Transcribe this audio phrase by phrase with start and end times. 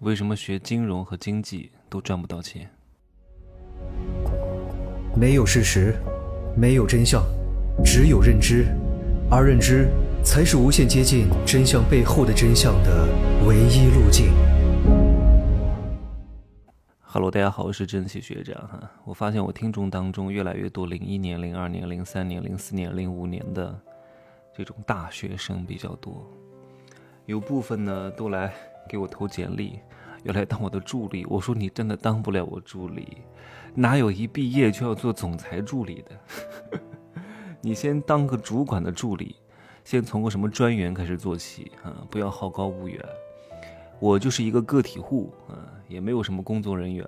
[0.00, 2.70] 为什么学金融和经济都赚不到钱？
[5.16, 5.92] 没有事实，
[6.56, 7.20] 没有真相，
[7.84, 8.66] 只有认知，
[9.28, 9.88] 而认知
[10.22, 13.08] 才是无限接近真相背后的真相的
[13.44, 14.32] 唯一路径。
[17.00, 18.88] Hello，大家好，我是蒸汽学长哈。
[19.04, 23.76] 我发现我听众当中越来越多零一年、零二年、零三年、零四年、零五年的
[24.56, 26.24] 这种大学生比较多，
[27.26, 28.54] 有部分呢都来
[28.88, 29.80] 给我投简历。
[30.24, 33.18] 要来当我的助理，我说你真的当不了我助理，
[33.72, 36.80] 哪有一毕业就要做总裁助理的？
[37.62, 39.36] 你先当个主管的助理，
[39.84, 43.00] 先从个什么专员开始做起啊，不要好高骛远。
[44.00, 45.54] 我就是一个个体户啊，
[45.86, 47.06] 也没有什么工作人员，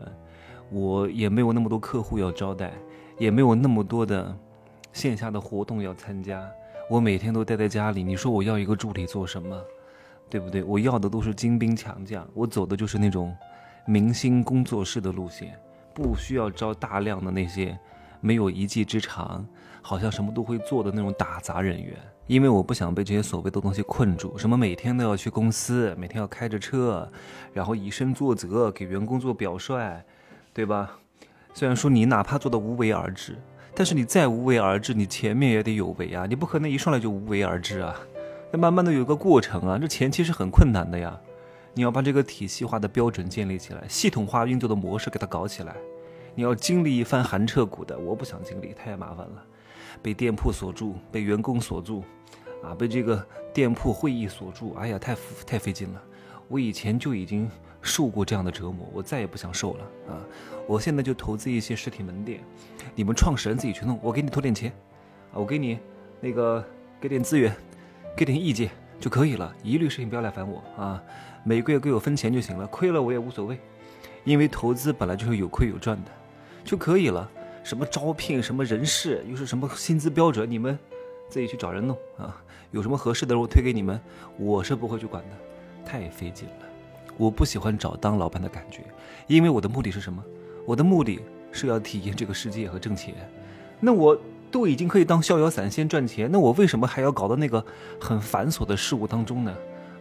[0.70, 2.72] 我也没有那么多客户要招待，
[3.18, 4.36] 也没有那么多的
[4.92, 6.48] 线下的活动要参加，
[6.88, 8.04] 我每天都待在家里。
[8.04, 9.60] 你说我要一个助理做什么？
[10.30, 10.62] 对不对？
[10.62, 13.36] 我要的都是精兵强将，我走的就是那种
[13.84, 15.58] 明星工作室的路线，
[15.92, 17.76] 不需要招大量的那些
[18.20, 19.44] 没有一技之长，
[19.82, 21.96] 好像什么都会做的那种打杂人员。
[22.28, 27.10] 因为我不想被这些所谓的东西困住，什么每天都要去公司，每天要开着车，
[27.52, 30.00] 然后以身作则，给员工做表率，
[30.54, 30.92] 对吧？
[31.52, 33.36] 虽然说你哪怕做的无为而治，
[33.74, 37.96] 但是你再无为而治，你前面也得有为啊，你不可能一上来就无为而治啊。
[38.52, 41.18] 那慢慢的有一个过程啊，这前期是很困难的呀。
[41.72, 45.76] 你要把这个体系化的标准建立起来，系统化运作的模式给它搞起来。
[46.34, 49.44] 你要经历一番寒彻骨的，我不想经历，太麻烦了。
[50.02, 52.02] 被店铺锁住，被员工锁住，
[52.64, 56.02] 啊，被这个店铺会议锁住，哎呀，太太费劲了。
[56.48, 57.48] 我以前就已经
[57.80, 60.18] 受过这样的折磨，我再也不想受了啊。
[60.66, 62.40] 我现在就投资一些实体门店，
[62.96, 64.72] 你们创始人自己去弄，我给你投点钱，
[65.32, 65.78] 啊，我给你
[66.20, 66.64] 那个
[67.00, 67.54] 给点资源。
[68.16, 71.02] 给点意见就可以了，一律事情不要来烦我啊！
[71.42, 73.58] 每个月给我分钱就行了，亏了我也无所谓，
[74.24, 76.10] 因为投资本来就是有亏有赚的，
[76.62, 77.26] 就可以了。
[77.64, 80.78] 什么招聘，什么人事，又是什么薪资标准，你们
[81.30, 82.36] 自己去找人弄啊！
[82.72, 83.98] 有什么合适的我推给你们，
[84.38, 85.36] 我是不会去管的，
[85.84, 86.66] 太费劲了。
[87.16, 88.82] 我不喜欢找当老板的感觉，
[89.26, 90.22] 因为我的目的是什么？
[90.66, 91.20] 我的目的
[91.52, 93.14] 是要体验这个世界和挣钱。
[93.80, 94.20] 那我。
[94.50, 97.64] 都已经可以当逍遥散仙赚钱，那我为什么还要搞到那个
[98.00, 99.54] 很繁琐的事物当中呢？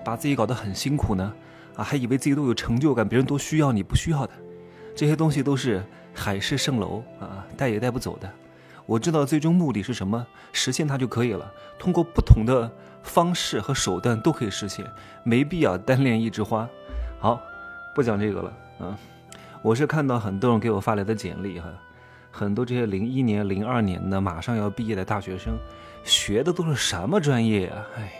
[0.03, 1.33] 把自己搞得很辛苦呢？
[1.75, 4.33] 啊，还以为自己都有成就感，别人都需要你不需要的，
[4.95, 5.83] 这些东西都是
[6.13, 8.29] 海市蜃楼啊，带也带不走的。
[8.85, 11.51] 我知道最终目的是什么，实现它就可以了。
[11.77, 12.69] 通过不同的
[13.03, 14.85] 方式和手段都可以实现，
[15.23, 16.67] 没必要单恋一枝花。
[17.19, 17.39] 好，
[17.93, 18.97] 不讲这个了啊。
[19.61, 21.69] 我是看到很多人给我发来的简历哈。
[22.31, 25.57] 很多这些零一年、零二年的马上要毕业的大学生，
[26.03, 27.85] 学的都是什么专业啊？
[27.97, 28.11] 哎呀，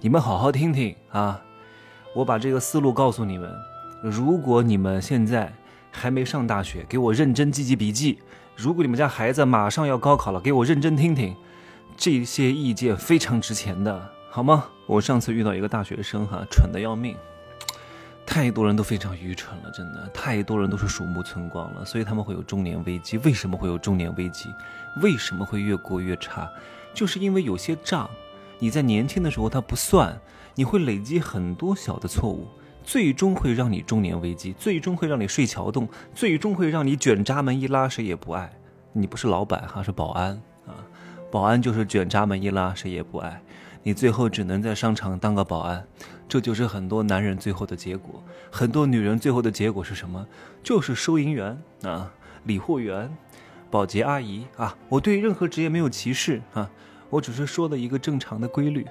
[0.00, 1.40] 你们好好听听啊！
[2.14, 3.50] 我把这个思路告诉你们。
[4.02, 5.52] 如果你们现在
[5.90, 8.18] 还没上大学，给我认真记记笔记；
[8.54, 11.34] 如果你们家孩子马上要高考了，给我认真听听。
[11.96, 14.66] 这些意见非常值钱的，好吗？
[14.86, 17.16] 我上次遇到一个大学生哈，蠢的要命。
[18.26, 23.18] 太多人都非常愚蠢了，真的，太多人都是鼠目寸光了，所以他们会有中年危机。
[23.18, 24.52] 为什么会有中年危机？
[25.02, 26.50] 为什么会越过越差？
[26.92, 28.08] 就是因为有些账，
[28.58, 30.18] 你在年轻的时候他不算，
[30.54, 32.48] 你会累积很多小的错误，
[32.82, 38.52] 最终会让你中年危机，最终会让你睡桥洞，最终会让你卷闸门一拉，谁也不爱
[38.92, 39.06] 你。
[39.06, 40.30] 不是老板哈，是保安
[40.66, 40.74] 啊，
[41.30, 43.42] 保安就是卷闸门一拉，谁也不爱。
[43.86, 45.86] 你最后只能在商场当个保安，
[46.26, 48.20] 这就是很多男人最后的结果。
[48.50, 50.26] 很多女人最后的结果是什么？
[50.62, 52.10] 就是收银员啊、
[52.44, 53.14] 理货员、
[53.70, 54.74] 保洁阿姨啊。
[54.88, 56.70] 我对任何职业没有歧视啊，
[57.10, 58.86] 我只是说的一个正常的规律。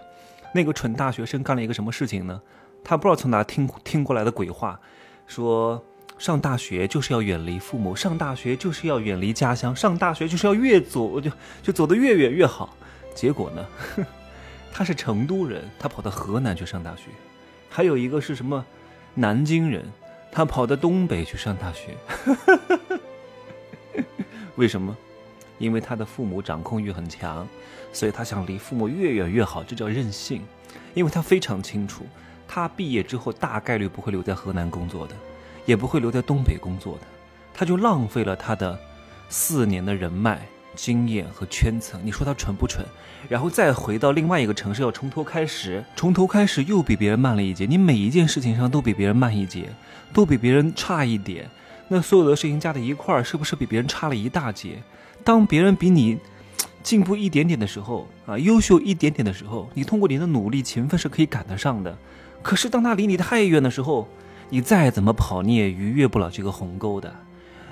[0.54, 2.40] 那个蠢大学生干了一个什么事情呢？
[2.84, 4.80] 他不知道从哪听听过来的鬼话，
[5.26, 5.84] 说
[6.20, 11.32] 上大学就是要远离父母，上大学就是要远离家乡，上大学就是要越走就
[11.64, 12.78] 就走得越远越好。
[13.16, 13.66] 结果呢？
[14.74, 17.04] 他是成都人，他跑到河南去上大学；
[17.70, 18.66] 还有一个是什么，
[19.14, 19.86] 南京人，
[20.32, 21.96] 他跑到东北去上大学。
[24.58, 24.98] 为什么？
[25.60, 27.48] 因为他的父母掌控欲很强，
[27.94, 30.42] 所以他想离父母越远越好，这叫任性。
[30.96, 32.06] 因为他非常清楚，
[32.48, 35.16] 他毕业之后大概率不会留在河南工作的，
[35.66, 37.02] 也不会留在东北工作的，
[37.54, 38.78] 他就浪费了他的
[39.30, 40.48] 四年的人脉。
[40.76, 42.86] 经验和圈层，你说他蠢不蠢？
[43.30, 47.66] 然后再回到另外一个城市，要从头开始，从头开始又比别人慢了一截。
[47.66, 49.70] 你每一件事情上都比别人慢一截，
[50.14, 51.50] 都比别人差一点。
[51.88, 54.82] 那所有的事情加在一块儿，是不是比别人差了一大截？
[55.24, 56.18] 当别人比你
[56.82, 61.98] 进步一点点的时候，啊，优秀一点点的时候，你通过你的努力、勤奋是可以赶得上的。
[62.42, 64.08] 可是当他离你太远的时候，
[64.50, 67.14] 你再怎么跑，你也逾越不了这个鸿沟的。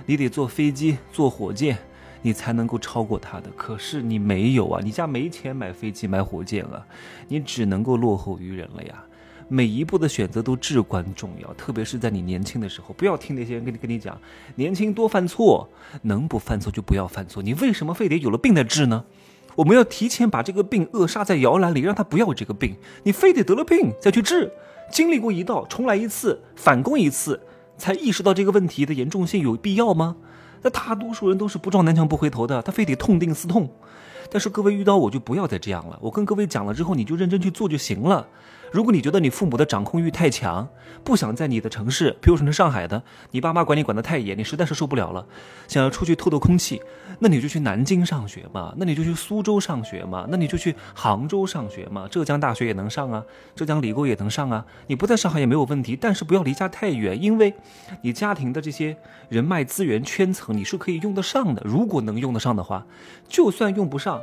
[0.06, 1.78] 你得坐飞机、坐火箭，
[2.22, 3.50] 你才能够超过他的。
[3.56, 6.86] 可是你没有啊，你家没钱买飞机、买火箭啊，
[7.28, 9.04] 你只能够落后于人了呀。
[9.48, 14.18] 每一步的选择都至关重要，特别是在你年轻的时候，不要听那些人跟你跟你讲，
[14.56, 15.68] 年轻多犯错，
[16.04, 17.44] 能不犯错就不要犯错。
[17.44, 19.04] 你为什么非得有了病再治呢？
[19.58, 22.78] 我们要提前把这个病扼杀在摇篮里，让他不要这个病。
[23.04, 24.50] 你非得得了病再去治，
[24.90, 27.42] 经历过一道，重来一次，反攻一次，
[27.78, 30.16] 才意识到这个问题的严重性，有必要吗？
[30.62, 33.70] 那大多数人都是不撞南墙不回头的，他非得痛定思痛。
[34.32, 38.28] 但是各位遇到我就不要再这样了，我跟各位讲了之后，你就认真去做就行了。
[38.72, 40.66] 如果你觉得你父母的掌控欲太强，
[41.04, 45.26] 不想在你的城市，比如说是上海的，你爸妈管你管得太严，你实在是受不了了，
[45.68, 46.82] 想要出去透透空气，
[47.20, 53.22] 那你就去南京上学嘛，那你就去苏州上学嘛，那你就去杭州上学嘛，浙江大学也能上啊，
[53.54, 57.54] 浙江理工也能上啊，你不在上海也没有问题，但是不要离家太远，因为
[58.02, 58.96] 你家庭的这些
[59.28, 62.86] 人脉资源圈层你是可以用得上的，如果能用得上的话，
[63.28, 64.22] 就算用不上。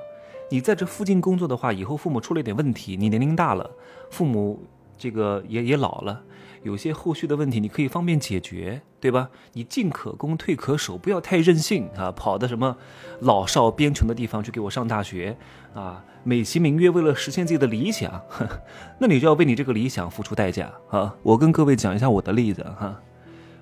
[0.50, 3.70] 你在这附近工作的话，以后父母出了点问题，你年龄大了，
[4.10, 4.62] 父母
[4.96, 6.22] 这个也也老了，
[6.62, 9.28] 有些后续的问题你可以方便解决，对吧？
[9.52, 12.10] 你进可攻，退可守，不要太任性啊！
[12.10, 12.76] 跑到什么
[13.20, 15.36] 老少边穷的地方去给我上大学
[15.74, 16.02] 啊？
[16.24, 18.20] 美其名曰为了实现自己的理想，
[18.98, 21.14] 那你就要为你这个理想付出代价啊！
[21.22, 22.98] 我跟各位讲一下我的例子哈，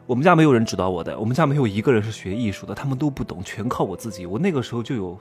[0.06, 4.24] 我们家没有人指导我的，我们家没有一个人是学艺术的，他们都不懂，全靠我自己。
[4.24, 5.18] 我那个时候就有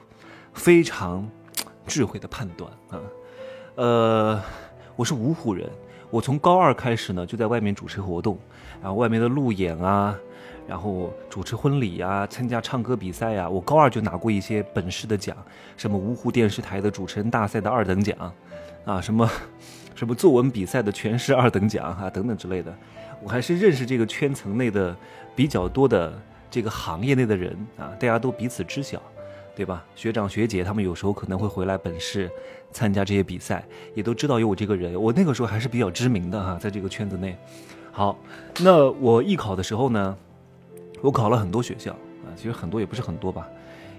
[0.54, 1.28] 非常。
[1.86, 3.00] 智慧的判断啊，
[3.76, 4.42] 呃，
[4.96, 5.70] 我是芜湖人，
[6.10, 8.38] 我从高二开始呢就在外面主持活动，
[8.82, 10.18] 然后外面的路演啊，
[10.68, 15.36] 然后主持婚礼啊，参加唱歌比赛啊，我高二就拿过一些本市的奖，
[15.78, 18.18] 什么芜湖电视台的主持人大赛的二等奖，
[18.86, 19.30] 啊，什么
[19.94, 22.76] 什么作文比赛的全市二等奖啊，等等之类的，
[23.22, 24.96] 我还是认识这个圈层内的
[25.36, 29.02] 比较多的这个行业内的人啊，大家都彼此知晓。
[29.56, 29.86] 对吧？
[29.96, 32.30] 学长学姐他们有时候可能会回来本市
[32.72, 35.02] 参加这些比赛，也都知道有我这个人。
[35.02, 37.38] 我那个时候还是比较知名的哈，在这个圈子内。
[37.92, 38.20] 好，
[38.60, 40.18] 那我艺考的时候呢，
[41.02, 43.48] 我考了很多学校啊，其实很多也不是很多吧，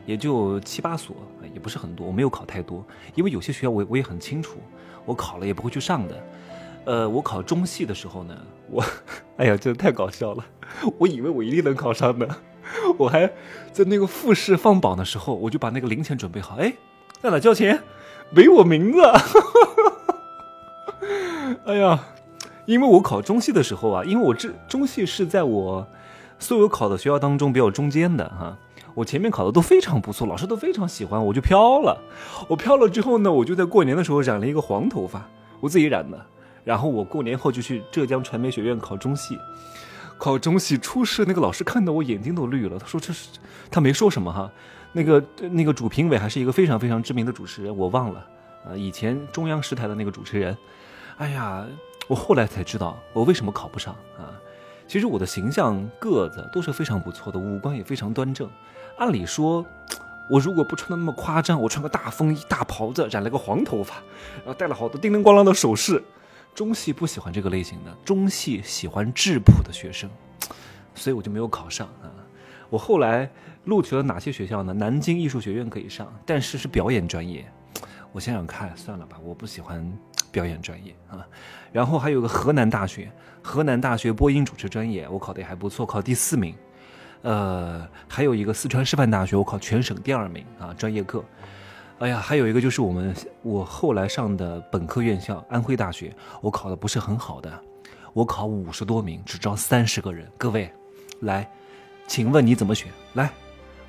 [0.05, 1.17] 也就七八所，
[1.55, 2.07] 也不是很多。
[2.07, 4.59] 我没有考太多，因为有些学校我我也很清楚，
[5.07, 6.25] 我考了也不会去上的。
[6.85, 8.37] 呃，我考中戏的时候呢，
[8.71, 8.85] 我，
[9.39, 10.45] 哎呀，真的太搞笑了，
[10.99, 12.29] 我以为我一定能考上的。
[12.99, 13.27] 我还
[13.73, 16.57] 在那个复试放榜的时候，我就把那个零钱准备好。
[16.57, 16.73] 哎，
[17.23, 17.83] 在哪交钱？
[18.31, 19.01] 没我名字。
[21.65, 21.99] 哎呀，
[22.65, 25.87] 因为我考中戏的时候啊，因为我这中戏是在我
[26.39, 28.57] 所有考的学校当中比较中间的哈。
[28.95, 31.97] 我前面考的都非常不错，老师都非常喜欢，我就飘了。
[32.49, 35.29] 我飘了之后呢，我就在过年的时候染了一个黄头发，
[35.61, 36.19] 我自己染的。
[36.65, 39.39] 然后我过年后就去浙江传媒学院考中戏。
[40.19, 42.79] 考中戏初试，那个老师看到我眼睛都绿了。
[42.79, 43.29] 他说：“这是，
[43.71, 44.51] 他没说什么哈。
[44.93, 48.27] 那个那个主评委还是一个非常非常知名的主持人，我忘了。
[48.67, 50.57] 呃，以前中央十台的那个主持人。
[51.19, 51.67] 哎呀，
[52.09, 54.33] 我后来才知道我为什么考不上啊。
[54.89, 58.49] 其实我的形象、个子都是非常不错的，五官也非常端正。
[58.97, 59.65] 按理说，
[60.31, 63.97] 我如果不穿的那么夸张，我穿个大风衣、大袍子，染了个黄头发，
[64.37, 66.03] 然后戴了好多叮铃咣啷的首饰。”
[66.57, 70.09] 中戏不喜欢这个类型的，中戏喜欢质朴的学生，
[70.97, 72.09] 所以我就没有考上啊。
[72.71, 73.31] 我后来
[73.65, 74.73] 录取了哪些学校呢？
[74.73, 77.47] 南京艺术学院可以上，但是是表演专业。
[78.11, 79.87] 我想想看，算了吧，我不喜欢
[80.33, 81.21] 表演专业啊。
[81.71, 86.55] 然后还有个河南大学，河南大学播音主持专业，我考的也还不错，考第四名。
[87.21, 91.23] 呃，还有一个四川师范大学，我考全省第二名啊，专业课。
[91.99, 97.51] 哎呀，还有一个就是我们我后来上的本科院校安徽大学，我考的不是很好的，
[98.13, 100.31] 我考五十多名，只招三十个人。
[100.37, 100.71] 各位，
[101.21, 101.51] 来，
[102.07, 102.93] 请问你怎么选？
[103.15, 103.31] 来，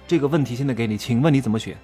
[0.07, 1.75] 这个问题现在给你，请问你怎么选？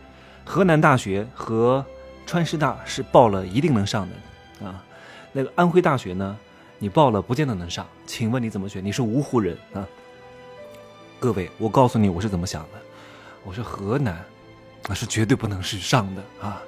[0.45, 1.85] 河南大学和
[2.25, 4.81] 川师大是报了一定能上的啊，
[5.33, 6.37] 那个安徽大学呢，
[6.79, 7.85] 你报了不见得能上。
[8.05, 8.83] 请问你怎么选？
[8.83, 9.85] 你是芜湖人啊？
[11.19, 12.79] 各位，我告诉你我是怎么想的，
[13.43, 14.23] 我是河南。
[14.87, 16.61] 那是绝对不能去上的啊，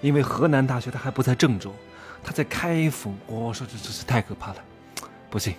[0.00, 1.74] 因为河南大学它还不在郑州，
[2.22, 3.16] 它在开封。
[3.26, 4.56] 我说这真是太可怕了，
[5.28, 5.54] 不行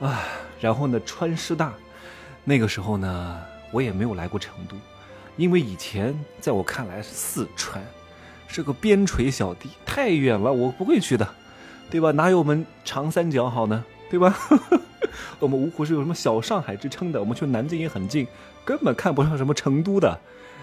[0.00, 0.22] 啊！
[0.60, 1.72] 然后呢，川师大，
[2.44, 3.40] 那个时候呢，
[3.70, 4.76] 我也没有来过成都，
[5.36, 7.84] 因为以前在我看来，四川
[8.48, 11.28] 是个边陲小地，太远了，我不会去的，
[11.90, 12.10] 对吧？
[12.12, 13.84] 哪有我们长三角好呢？
[14.10, 14.34] 对吧？
[15.38, 18.26] 我们芜湖是有什么小上海之称的，我们去南京也很近，
[18.64, 20.18] 根本看不上什么成都的。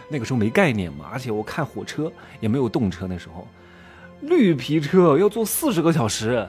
[0.10, 3.48] 那个时候没概念嘛，而且我看火车也没有动车，那时候
[4.22, 6.46] 绿皮车要坐四十个小时，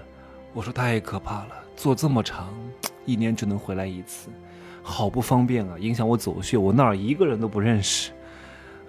[0.52, 2.52] 我说太可怕了，坐这么长，
[3.04, 4.30] 一年只能回来一次，
[4.82, 8.10] 好不方便啊，影响我走穴，我那儿一个人都不认识。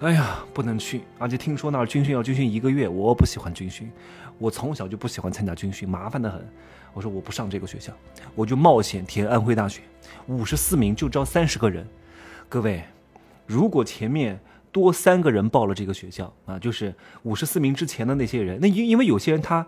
[0.00, 3.88] 哎呀，不能去，而且听说那儿军训要军训一个月，我不喜欢军训，
[4.36, 6.44] 我从小就不喜欢参加军训，麻烦的很。
[6.92, 7.92] 我说我不上这个学校，
[8.34, 9.80] 我就冒险填安徽大学，
[10.26, 11.86] 五十四名就招三十个人。
[12.48, 12.82] 各位，
[13.46, 14.38] 如果前面
[14.72, 19.64] 多三个人报了这个学校啊，就是五十四名之前的那些人，那因因为有些人他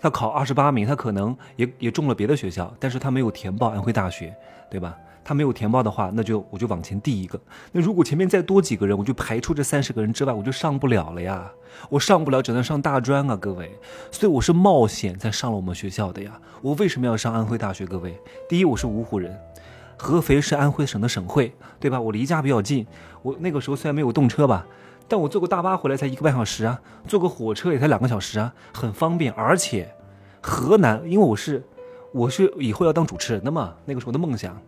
[0.00, 4.32] 他考二十八名，他可能也也中了别的学校，但是他没有填报安徽大学，
[4.70, 4.96] 对吧？
[5.24, 7.40] 他没有填报的话，那就我就往前递一个。
[7.70, 11.48] 那如果前面再多几个人，我就排除这三十个人之外，我就上不了了呀。
[11.88, 13.70] 我上不了，只能上大专啊，各位。
[14.10, 16.40] 所以我是冒险才上了我们学校的呀。
[16.60, 17.86] 我为什么要上安徽大学？
[17.86, 18.18] 各位，
[18.48, 19.38] 第一，我是芜湖人，
[20.02, 22.00] 合肥是安徽省的省会，对吧？
[22.00, 22.84] 我离家比较近。
[23.22, 24.66] 我那个时候虽然没有动车吧，
[25.06, 29.32] 但我坐个大巴回来才一个半小时啊，坐个火车也才两个小时啊，很方便。
[29.34, 29.94] 而且，
[30.40, 31.62] 河南，因为我是
[32.12, 34.60] 我是以后要当主持人的嘛，那个时候的梦想。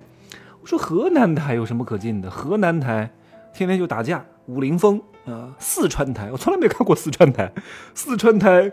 [0.63, 2.31] 我说河南台有什么可进的？
[2.31, 3.11] 河南台
[3.53, 5.53] 天天就打架，武林风啊。
[5.59, 7.53] 四川台我从来没看过四川台，
[7.93, 8.71] 四川台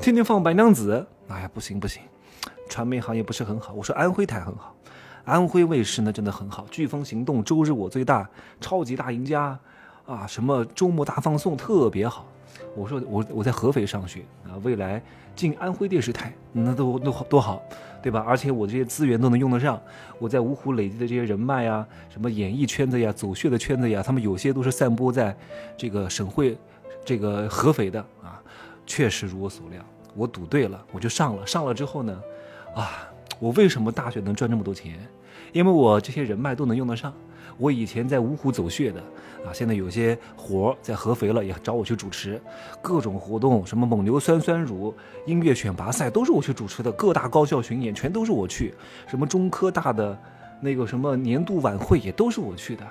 [0.00, 1.06] 天天放白娘子。
[1.28, 2.02] 哎呀，不行不行，
[2.70, 3.74] 传媒行业不是很好。
[3.74, 4.74] 我说安徽台很好，
[5.28, 6.66] 安徽卫视呢真的很好。
[6.70, 8.28] 飓风行动、周日我最大、
[8.60, 9.58] 超级大赢家
[10.06, 12.26] 啊，什么周末大放送特别好。
[12.74, 15.02] 我说我我在合肥上学啊，未来
[15.36, 17.62] 进安徽电视台那都都多好。
[18.00, 18.24] 对吧？
[18.24, 19.78] 而且我这些资源都能用得上。
[20.20, 25.36] 我在芜湖累积的这些人脉呀，什么演艺圈子呀、走穴的圈子呀，他们有些都是散播在
[25.76, 26.56] 这个省会，
[27.04, 28.40] 这个合肥的啊。
[28.86, 31.44] 确实如我所料，我赌对了，我就上了。
[31.44, 32.22] 上了之后呢，
[32.72, 34.96] 啊，我为什么大学能赚这么多钱？
[35.52, 37.12] 因为我这些人脉都能用得上。
[37.56, 39.00] 我以前在芜湖走穴的，
[39.44, 42.40] 啊，现在有些活在合肥了，也找我去主持
[42.80, 44.94] 各种活动，什么蒙牛酸酸乳
[45.26, 48.74] 音乐选拔赛都是我去主持的，各大高校巡演全都是我去，
[49.08, 50.16] 什么中科大的
[50.60, 52.86] 那个什么年度晚会也都是我去的，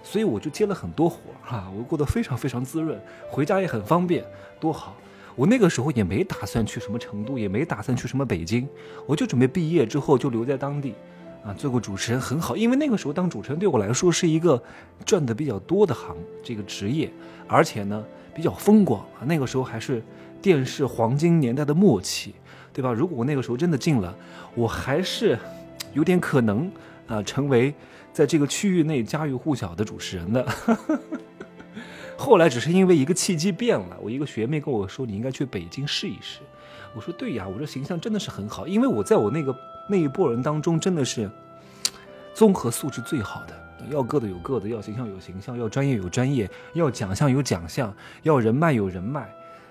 [0.00, 4.24] 所以我就接了很多活哈，我过得非常非常滋润，回家也很方便，
[4.60, 4.94] 多好！
[5.34, 8.68] 我那个时候也没打算去什么成都，也没打算去什么北京，
[9.06, 10.94] 我就准备毕业之后就留在当地。
[11.44, 14.60] 啊，做过主持人很好，因为那个时候当主持人对我来说是一个
[15.04, 17.12] 赚的比较多的行这个职业，
[17.46, 18.02] 而且呢
[18.34, 19.26] 比较风光啊。
[19.26, 20.02] 那个时候还是
[20.40, 22.34] 电视黄金年代的末期，
[22.72, 22.90] 对吧？
[22.90, 24.16] 如果我那个时候真的进了，
[24.54, 25.38] 我还是
[25.92, 26.72] 有点可能
[27.06, 27.74] 啊成为
[28.10, 30.46] 在这个区域内家喻户晓的主持人的。
[32.16, 36.40] 后来只是因为一个契机变了，我一个学妹跟我说你应该去北京试一试。
[36.94, 39.54] 我说对呀，我这形象真的是很好，因为我在我那个。
[39.86, 41.30] 那一波人当中，真的是
[42.32, 43.54] 综合素质最好的，
[43.90, 49.28] 要个子有个子，要形象有形象，要专业有专业，要奖项有奖项，要人脉有人脉，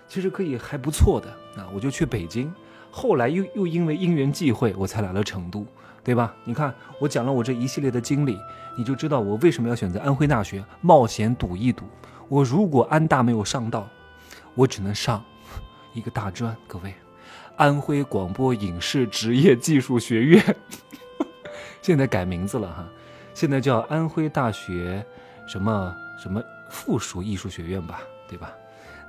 [0.07, 1.29] 其实可以还不错的
[1.61, 1.67] 啊！
[1.73, 2.53] 我就去北京，
[2.91, 5.65] 后来又又因为因缘际会，我才来了成都，
[6.03, 6.33] 对吧？
[6.43, 8.37] 你看我讲了我这一系列的经历，
[8.77, 11.85] 你就知道我为什么要选择安徽大学冒险赌一赌。
[12.29, 13.87] 我如果安大没有上到，
[14.53, 15.23] 我只能上
[15.93, 16.93] 一个大专，各位。
[17.55, 20.55] 安徽广播影视职业技术学院，
[21.81, 22.87] 现在改名字了哈，
[23.33, 25.05] 现在叫安徽大学
[25.47, 28.51] 什么什么附属艺术学院吧，对吧？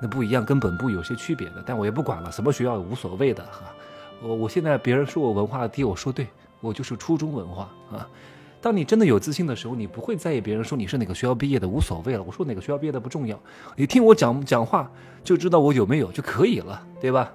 [0.01, 3.75] 那不一样，跟本部有些区别的，但我也不管了，什么学校无所谓的哈。
[4.23, 6.27] 我我现在别人说我文化低，我说对，
[6.61, 8.07] 我就是初中文化啊。
[8.61, 12.23] 当你真的有自信的时候，你不会在意别人说你是哪个学校毕业的，无所谓了。
[12.23, 13.39] 我说哪个学校毕业的不重要，
[13.77, 14.91] 你听我讲讲话
[15.23, 17.33] 就知道我有没有就可以了，对吧？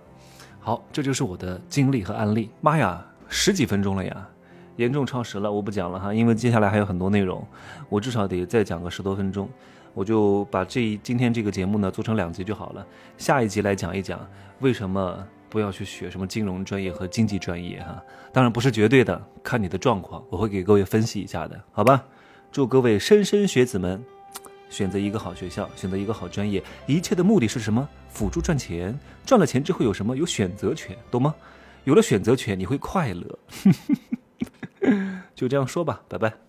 [0.59, 2.49] 好，这就是我的经历和案例。
[2.61, 4.29] 妈呀，十几分钟了呀，
[4.75, 7.45] 严重超时了，我不讲了哈，因为接下来还有很多内容，
[7.87, 9.49] 我至少得再讲个十多分钟。
[9.93, 12.85] 我就把这今天这个节目呢做成两集就好了，
[13.17, 14.19] 下一集来讲一讲
[14.59, 18.01] 为什么不要去学什么金融专业和经济专业哈。
[18.31, 22.05] 当然不是绝对的，看你的状况，我会给各位分析一下的，好吧？
[22.51, 24.03] 祝各位莘莘学子们。
[24.69, 27.88] 选择一个好学校，选择一个好专业，一切的目的是什么？
[28.09, 28.97] 辅助赚钱。
[29.25, 30.15] 赚了钱之后有什么？
[30.15, 31.35] 有选择权，懂吗？
[31.83, 33.39] 有了选择权，你会快乐。
[35.35, 36.39] 就这样说吧，拜拜。